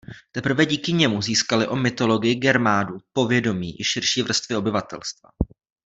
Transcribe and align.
Teprve 0.31 0.65
díky 0.65 0.93
němu 0.93 1.21
získaly 1.21 1.67
o 1.67 1.75
mytologii 1.75 2.35
Germánů 2.35 2.97
povědomí 3.13 3.81
i 3.81 3.83
širší 3.83 4.21
vrstvy 4.21 4.55
obyvatelstva. 4.55 5.29